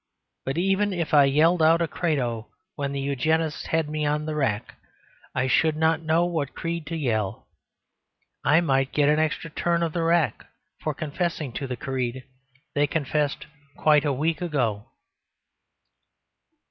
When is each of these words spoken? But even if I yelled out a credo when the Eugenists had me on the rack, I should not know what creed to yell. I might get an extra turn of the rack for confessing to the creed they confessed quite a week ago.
But 0.45 0.57
even 0.57 0.93
if 0.93 1.13
I 1.13 1.25
yelled 1.25 1.61
out 1.61 1.79
a 1.79 1.87
credo 1.87 2.47
when 2.73 2.91
the 2.91 2.99
Eugenists 2.99 3.67
had 3.67 3.87
me 3.87 4.03
on 4.03 4.25
the 4.25 4.33
rack, 4.33 4.73
I 5.35 5.45
should 5.45 5.75
not 5.77 6.01
know 6.01 6.25
what 6.25 6.55
creed 6.55 6.87
to 6.87 6.95
yell. 6.97 7.45
I 8.43 8.61
might 8.61 8.93
get 8.93 9.09
an 9.09 9.19
extra 9.19 9.51
turn 9.51 9.83
of 9.83 9.93
the 9.93 10.01
rack 10.01 10.47
for 10.79 10.95
confessing 10.95 11.53
to 11.53 11.67
the 11.67 11.77
creed 11.77 12.23
they 12.73 12.87
confessed 12.87 13.45
quite 13.77 14.03
a 14.03 14.11
week 14.11 14.41
ago. 14.41 14.87